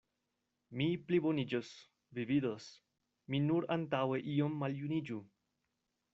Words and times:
Mi 0.79 0.85
pliboniĝos, 1.09 1.69
vi 2.19 2.25
vidos, 2.31 2.71
mi 3.35 3.43
nur 3.45 3.69
antaŭe 3.77 4.23
iom 4.35 4.59
maljuniĝu! 4.65 5.23